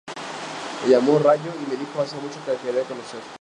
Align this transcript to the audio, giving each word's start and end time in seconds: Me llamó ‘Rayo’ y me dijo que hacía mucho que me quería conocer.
Me 0.83 0.89
llamó 0.89 1.19
‘Rayo’ 1.19 1.53
y 1.63 1.69
me 1.69 1.77
dijo 1.77 1.93
que 1.93 2.01
hacía 2.01 2.19
mucho 2.19 2.43
que 2.43 2.51
me 2.53 2.57
quería 2.57 2.81
conocer. 2.85 3.21